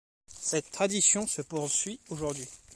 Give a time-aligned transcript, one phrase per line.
[0.35, 2.47] Cette tradition se poursuit aujourd’hui.